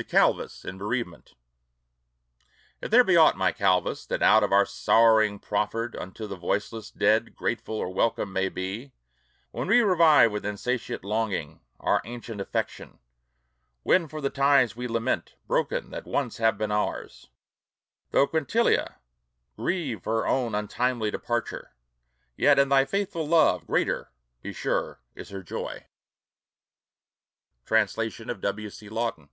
[0.00, 1.34] TO CALVUS IN BEREAVEMENT
[2.80, 6.90] If there be aught, my Calvus, that out of our sorrowing proffered Unto the voiceless
[6.90, 8.92] dead grateful or welcome may be,
[9.50, 12.98] When we revive with insatiate longing our ancient affection,
[13.82, 17.28] When for the ties we lament, broken, that once have been ours,
[18.10, 18.94] Though Quintilia
[19.54, 21.74] grieve for her own untimely departure,
[22.38, 24.10] Yet in thy faithful love greater,
[24.40, 25.84] be sure, is her joy.
[27.66, 28.70] Translation of W.
[28.70, 28.88] C.
[28.88, 29.28] Lawton.